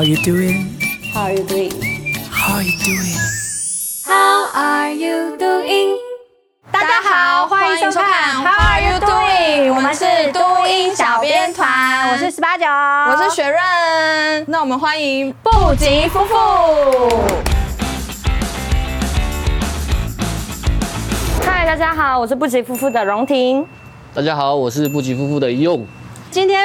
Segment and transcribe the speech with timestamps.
[0.00, 0.80] How you doing?
[1.12, 1.72] How are you doing?
[2.32, 3.20] How are you doing?
[4.06, 5.98] How are you doing?
[6.72, 9.74] 大家好，欢迎收看 How are you doing？
[9.74, 13.60] 我们是都音小编团，我是十八九，我是雪润。
[14.48, 16.34] 那我们欢迎布吉夫妇。
[21.44, 23.66] 嗨，大家好，我是布吉夫妇的荣婷。
[24.14, 25.86] 大家好，我是布吉夫妇的用。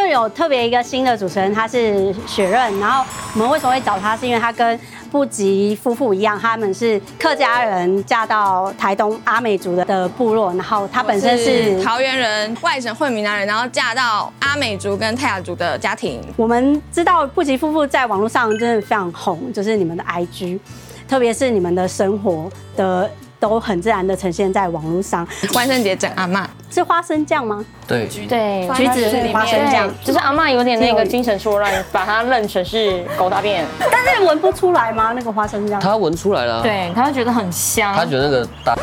[0.08, 2.80] 有特别一个新的主持人，他是雪润。
[2.80, 3.04] 然后
[3.34, 4.16] 我们为什么会找他？
[4.16, 4.80] 是因为他跟
[5.12, 10.54] 布吉夫妇一样，他们是客家人，嫁到台东阿美族的的部落。
[10.54, 16.22] 然后他本身是，是桃园人，外省混闽南人，然后嫁到阿美族跟泰雅族的家庭。
[16.36, 20.60] 我们知道布吉夫妇在网络上真的非常红，就是你们的 IG，
[21.08, 23.10] 特别是你们的生活的。
[23.50, 25.28] 都很自然的呈现在网络上。
[25.54, 27.64] 万圣节整阿嬷是花生酱吗？
[27.88, 33.66] 对对，橘子花生酱，就是阿嬷有点那个精神错乱，把它认成是狗大便。
[33.80, 35.14] 但是闻不出来吗？
[35.16, 35.80] 那个花生酱？
[35.80, 36.62] 他闻出来了。
[36.62, 37.94] 对，他会觉得很香。
[37.96, 38.76] 他觉得那个大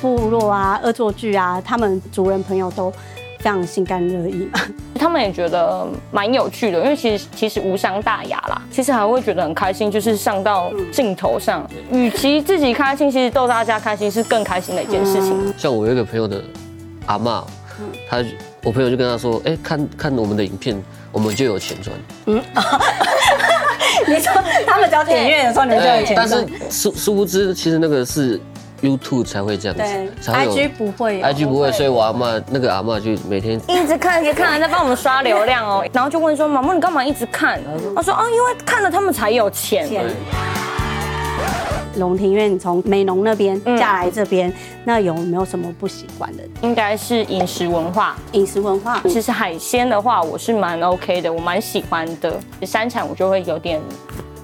[0.00, 2.92] 部落啊、恶作剧啊，他们族人朋友都。
[3.38, 4.48] 非常心甘乐意，
[5.02, 15.52] 他们也觉得蛮有趣的，因为其实其实无伤大雅啦，其实还会觉得很开心，就是上到镜头上，与其自己开心，其实逗大家开心是更开心的一件事情。
[15.58, 16.40] 像我有一个朋友的
[17.06, 17.42] 阿嬷，
[18.08, 18.24] 他
[18.62, 20.80] 我朋友就跟他说，哎，看看我们的影片，
[21.10, 21.96] 我们就有钱赚。
[22.26, 22.40] 嗯，
[24.06, 24.32] 你说
[24.64, 26.16] 他们交电影院的时候，你们就有钱赚。
[26.16, 28.40] 但是殊殊不知，其实那个是。
[28.82, 37.60] YouTube 才会这样子，对，IG 不会，IG 不会，所以我阿妈那个阿妈就每天一直看，一直看，在帮我们刷流量哦， 然后就问说：“妈妈，你干嘛一直看？”
[37.94, 39.88] 他说：“哦，因为看了他们才有钱。”
[41.96, 44.50] 龙庭院从美浓那边嫁来这边，
[44.84, 46.42] 那有没有什么不习惯的？
[46.62, 48.16] 应该是饮食文化。
[48.32, 52.40] 饮食文化，其实海鲜的话，我是蛮 OK 的，我蛮喜欢的。
[52.62, 53.78] 山产我就会有点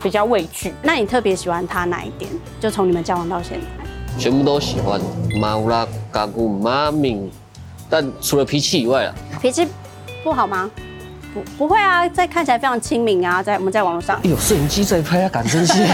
[0.02, 0.74] 比较畏惧。
[0.82, 2.30] 那你特别喜欢他哪一点？
[2.60, 3.87] 就从你们交往到现在。
[4.18, 5.00] 全部都喜欢，
[5.40, 7.30] 马乌拉嘎古马敏，
[7.88, 9.68] 但除了脾气以外啊，脾气
[10.24, 10.68] 不好吗？
[11.32, 15.84] 不，不会啊，在看起来非常亲民啊，在我们在网络上，有摄影机在拍啊，敢生气。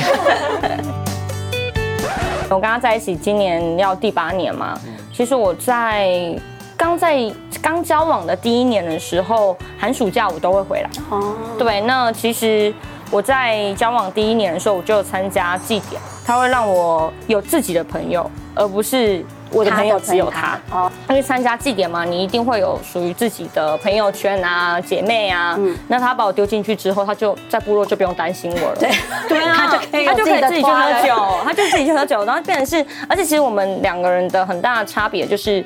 [2.49, 4.81] 我跟他在一起今年要第八年嘛，
[5.13, 6.35] 其实我在
[6.79, 7.31] 刚在
[7.61, 10.89] 刚交往的第一年的时候，寒暑假我都会回来。
[11.11, 12.73] 哦，对，那其实。
[13.11, 20.59] 我在交往第一年的时候，我就参加祭典，他会让我有自己的朋友，而不是我的朋友只有他。
[20.71, 25.55] 哦，因为参加祭典嘛，你一定会有属于自己的朋友圈啊、姐妹啊。
[25.59, 25.77] 嗯。
[25.87, 28.77] 那他把我丢进去之后，他就在部落就不用担心我了。
[28.77, 28.91] 对。
[29.29, 29.55] 对啊。
[29.55, 31.15] 他就可以，他就可以自己去喝酒，
[31.45, 35.63] 他就自己去喝酒，然后变成是，而且其实我们两个人的很大的差别就是，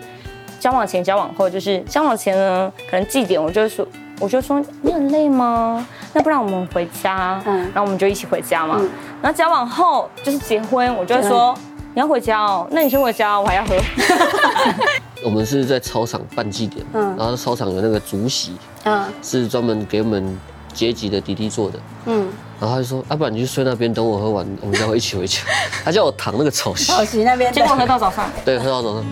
[0.58, 3.86] 交往前、交往后，就是交往前呢，可能祭典，我就说。
[4.20, 5.86] 我就说，你很累吗？
[6.12, 8.76] 那不然我们回家，嗯，然后我们就一起回家嘛。
[8.78, 8.88] 嗯、
[9.22, 11.56] 然后交往后就是结婚，我就会说
[11.94, 13.76] 你要回家哦，那你先回家，我还要喝。
[15.24, 20.38] 我们是在操场办祭典，嗯，然后操场有那个竹席，嗯，是专门给我们
[20.72, 22.28] 阶级的弟弟做的，嗯，
[22.60, 25.40] 然后他就说，要、啊、不然你去睡那边等我喝完，我们再会一起回家。
[25.84, 29.04] 他叫我躺那个草席，草席那边，结果喝到早上，对，喝到早上。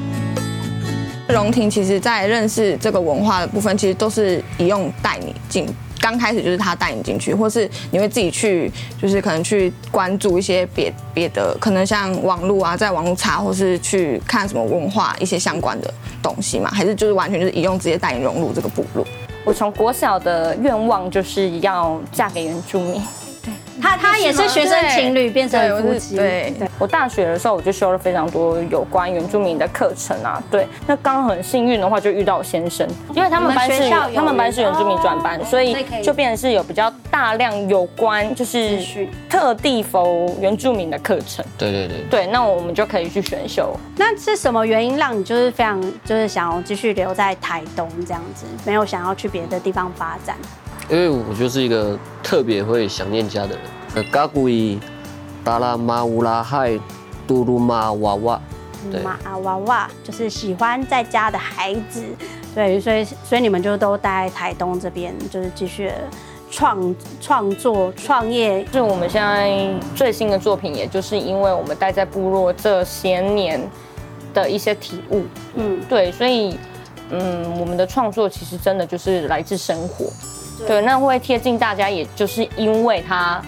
[1.28, 5.66] 荣婷其实，在认识这个文化的部分，其实都是以用带你进。
[6.00, 8.70] 刚开始就是他带你进去，或是你会自己去，
[9.02, 15.92] 就是可能去关注一些别别的，可能像网络啊，在网络查，或是去看什么文化一些相关的
[16.22, 16.70] 东西嘛？
[16.70, 19.04] 还是就是完全就是以用直接带你融入这个部落？
[19.44, 23.02] 我从国小的愿望就是要嫁给原住民。
[23.82, 26.16] 他他也是学生情侣变成夫妻。
[26.16, 30.42] 对，我大学的时候我就修了非常多有关原住民的课程啊。
[30.50, 38.78] 对，那刚很幸运的话就遇到我先生，因为他们班是他们班是原住民转班，所以就变成是有比较大量有关就是
[39.28, 41.44] 特地 for 原住民的课程。
[41.58, 41.96] 对对对。
[42.10, 43.74] 对，那我们就可以去选修。
[43.96, 50.36] 那是什么原因让你就是非常就是想要继续留在台东这样子，没有想要去别的地方发展？
[50.88, 53.58] 因为我就是一个特别会想念家的人。
[53.96, 54.78] 呃，嘎古伊
[55.42, 56.78] 达拉马乌拉海
[57.26, 58.40] 杜鲁马娃娃，
[58.92, 62.04] 对，马娃娃就是喜欢在家的孩子，
[62.54, 65.90] 对，所以所以你们就都待在台东这边，就是继续
[66.50, 68.62] 创创作创业。
[68.66, 73.60] 就我们现在最新的作品，也就是因为我们待在部落这些年
[74.32, 75.24] 的一些体悟，
[75.56, 76.56] 嗯，对，所以
[77.10, 80.06] 嗯，我们的创作其实真的就是来自生活。
[80.66, 83.42] 对，那会贴近大家，也就是因为它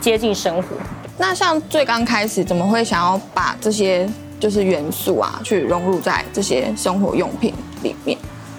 [0.00, 0.68] 接近生活。
[1.16, 8.18] 那像最刚开始，怎么会想要把这些就是元素啊，去融入在这些生活用品里面？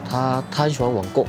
[0.09, 1.25] 他他很喜欢网购，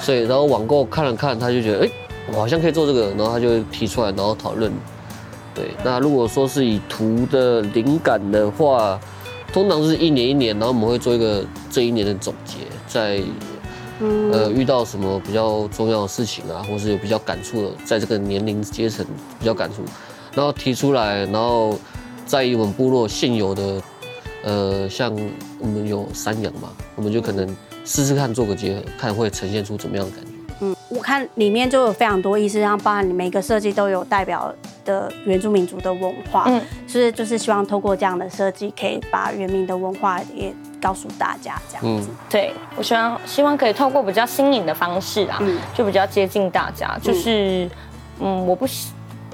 [0.00, 1.90] 所以然后网购看了看，他就觉得哎，
[2.32, 4.72] 我好像可以做这个，然后他就提出来，然后讨论。
[5.54, 8.98] 对，那如果说是以图的灵感的话，
[9.52, 13.20] 通常是一年一年，然后我们会做一个这一年的总结，在
[14.00, 19.04] 呃遇到什么比较重要的事情啊，或是有比较感触的，在这个年龄阶层
[19.38, 19.82] 比较感触，
[20.34, 21.78] 然后提出来，然后
[22.26, 23.82] 在以我们部落现有的
[24.44, 25.12] 呃，像
[25.58, 30.37] 我们有山羊嘛，我们就可能试试看做个结合，看会呈现出怎么样的感觉。
[30.90, 34.52] 嗯，我看里面就有非常多意思，然后包含你每个设计都有代表
[34.84, 42.08] 的原住民族的文化，嗯，是就是希望透过这样的设计，可以把原民的文化也告诉大家，这样子。
[42.10, 46.98] 嗯、对，我希望希望可以透过比较新颖的方式啊，嗯、就比较接近大家。
[47.02, 47.64] 就是，
[48.20, 48.66] 嗯，嗯，我不，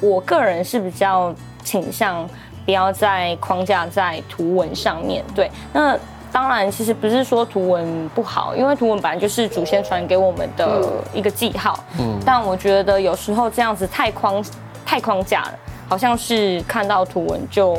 [0.01, 2.29] 我个人是比较倾向
[2.65, 5.25] 不要在框架在图文上面。
[5.35, 5.99] 对，那。
[6.35, 10.83] 当然，其实不是说图文不好，因为图文本来就是祖先传给我们的
[11.15, 11.79] 一个记号。
[12.01, 12.19] 嗯。
[12.27, 14.45] 但我觉得有时候这样子太框
[14.85, 15.55] 太框架了，
[15.89, 17.79] 好像是看到图文就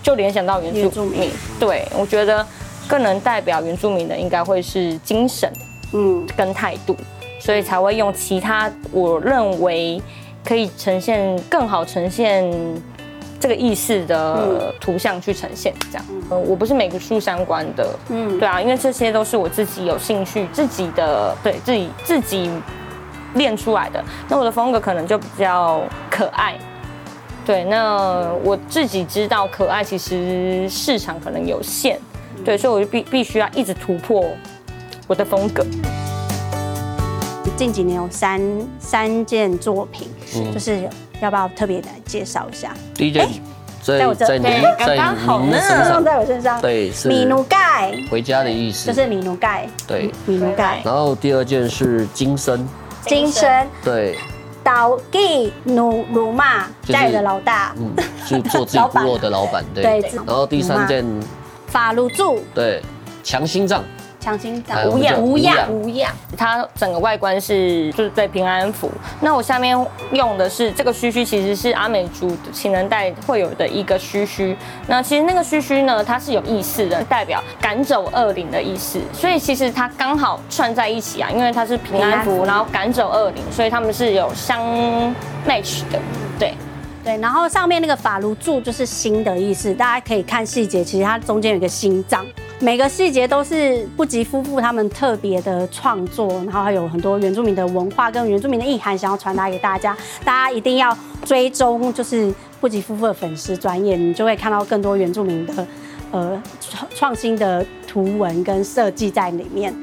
[0.00, 1.28] 就联想到原住民。
[1.58, 2.46] 对，我觉得
[2.86, 5.52] 更能代表原住民的应该会是精神，
[5.92, 6.96] 嗯，跟态度，
[7.40, 10.00] 所以才会用其他我认为
[10.44, 12.48] 可以呈现更好呈现。
[13.40, 22.50] 这个意识的图像去呈现，这样，嗯，我不是美术相关的，嗯，对啊，因为这些都是我自己有兴趣，自己的，对自己自己
[23.34, 24.04] 练出来的。
[24.28, 26.54] 那我的风格可能就比较可爱，
[27.46, 31.98] 对，那我自己知道可爱其实市场可能有限，
[32.44, 34.22] 对，所以我就必必须要一直突破
[35.06, 35.64] 我的风格。
[37.56, 38.42] 近几年有三
[38.78, 40.86] 三件作品，嗯，就是。
[41.20, 42.74] 要不要特别来介绍一下？
[42.94, 43.28] 第一件
[43.82, 44.44] 在我这，在您
[44.78, 47.92] 在您身上，在我身上，对，是米奴盖。
[48.10, 50.80] 回家的意思，就是米奴盖，对，米奴盖。
[50.84, 52.68] 然后第二件是金身，
[53.06, 54.18] 金身，对，
[54.62, 57.92] 岛地努鲁玛家里的老大，嗯，
[58.26, 60.00] 是做自己部落的老板，对。
[60.26, 61.04] 然后第三件。
[61.66, 62.82] 法鲁柱，对，
[63.22, 63.84] 强心脏。
[64.20, 68.90] 强心脏无恙无恙无恙，它整个外观是就是对平安符。
[69.20, 69.74] 那我下面
[70.12, 74.54] 用的是这个须须，其实是阿美族情人带会有的一个须须。
[74.86, 79.00] 那其实那个须须呢，它是有意思的，代表赶走恶灵的意思。
[79.12, 84.60] 所以其实它刚好串在一起啊，因为它是平安符，然后赶走恶灵，所以他们是有相
[85.48, 85.98] match 的。
[86.38, 86.54] 对
[87.02, 92.26] 对，然后上面那个法卢柱就是心的意思，大家可以看细节，其实它中间有一个心脏。
[92.62, 99.96] 每个细节都是不吉夫妇他们特别的创作，然后还有很多原住民的文化跟原住民的意涵想要传达给大家。
[100.22, 102.30] 大家一定要追踪，就是
[102.60, 105.66] 不吉夫妇的粉丝专业，你就会看到更多原住民的
[106.10, 109.74] 呃创创新的图文跟设计在里面。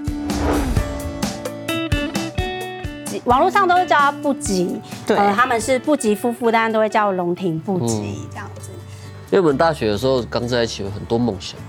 [3.24, 8.70] 网络上都是叫他不吉，对，呃，他们是不吉夫妇，但是都会叫龙庭不吉这样子。
[9.32, 11.60] 因为我们大学的时候刚在一起，有很多梦想。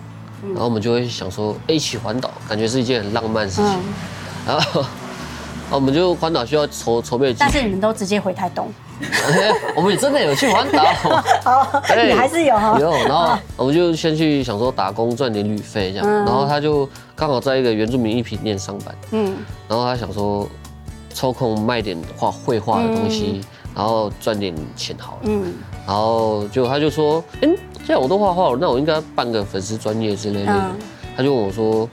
[0.43, 3.79] 然后我们就会想说，一起环岛，感觉是一件很浪漫的事情。
[4.46, 4.85] 然后，
[5.70, 7.35] 我们就环岛需要筹筹备。
[7.38, 8.73] 但是你们都直接回台东。
[9.76, 10.82] 我们也真的有去环岛。
[11.46, 12.76] 哦，你还是有哈。
[12.81, 16.25] 有，然后我们就先去想说打工赚点旅费这样。
[16.25, 18.94] 然后他就刚好在一个原住民艺品店上班。
[19.12, 19.37] 嗯。
[19.69, 20.49] 然后他想说，
[21.14, 23.40] 抽空卖点画绘画的东西，
[23.75, 25.21] 然后赚点钱好了。
[25.25, 25.55] 嗯。
[25.87, 27.57] 然后就他就说，嗯。
[27.87, 30.53] 既然我都画画了，那我应该办个粉丝专业之类的。
[30.53, 30.77] 嗯、
[31.17, 31.89] 他就问我说：“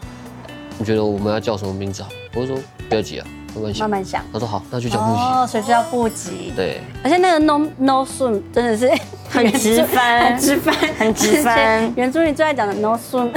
[0.77, 2.58] 你觉得我们要叫什么名字好？”我就说
[2.89, 4.22] ：“不要急啊，慢慢想。”慢慢想。
[4.34, 6.51] 他说：“好，那就叫不吉。”哦，所以就叫不吉。
[6.53, 6.82] 对。
[7.01, 8.91] 而且那个 no no soon 真的是
[9.29, 11.94] 很直翻，很直翻，很直翻。
[11.96, 13.29] 原著里最爱讲的 no soon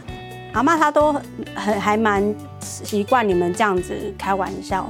[0.54, 1.12] 阿妈她都
[1.54, 4.88] 很还蛮习惯你们这样子开玩笑，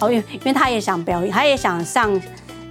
[0.00, 2.20] 哦，因为因为他也想表演，他也想上。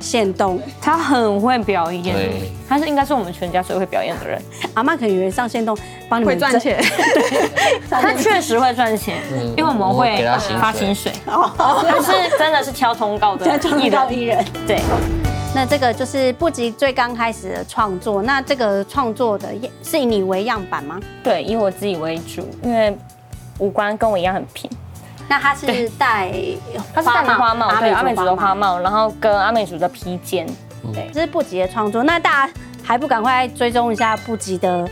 [0.02, 4.42] 线动，他很会表演，对他是应该是我们全家最会表演的人。
[4.74, 6.82] 阿妈可能以为上线动帮你们 赚钱，
[7.14, 7.50] 对，
[7.90, 9.18] 他确实会赚钱，
[9.58, 11.12] 因为我们会给他发薪水。
[11.26, 13.46] 哦，他是真的是挑通告的
[13.78, 14.46] 艺人，艺人。
[14.66, 14.80] 对，
[15.54, 18.22] 那这个就是不吉最刚开始的创作。
[18.22, 19.50] 那这个创作的
[19.84, 20.98] 是以你为样板吗？
[21.22, 22.98] 对，以我自己为主，因为
[23.58, 24.72] 五官跟我一样很平。
[25.30, 26.34] 那他是戴，
[26.92, 30.48] 他是戴花帽，对，阿美族的花帽，然后跟阿美族的披肩，
[30.92, 32.02] 对，这是布吉的创作。
[32.04, 34.90] 那大家还不赶快追踪一下布吉的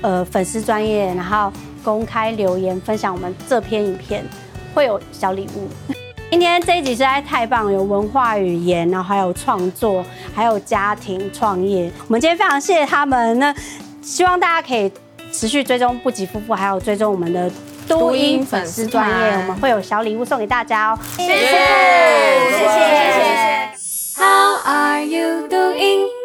[0.00, 4.24] 呃粉丝专业，然后公开留言分享我们这篇影片，
[4.72, 5.68] 会有小礼物。
[6.30, 11.90] 今天这一集实在太棒，有文化语言，然后还有创作，还有家庭创业。
[12.06, 13.52] 我们今天非常谢谢他们，那
[14.00, 14.88] 希望大家可以
[15.32, 17.50] 持续追踪布吉夫妇，还有追踪我们的。
[17.90, 20.98] 都音粉丝专业，我们会有小礼物送给大家哦。
[21.16, 21.38] 谢谢，谢
[22.68, 22.78] 谢，
[23.12, 24.22] 谢谢。
[24.22, 26.19] How are you doing?